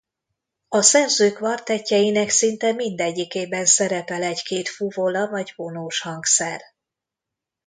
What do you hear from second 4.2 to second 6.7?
egy-két fuvola vagy vonós hangszer.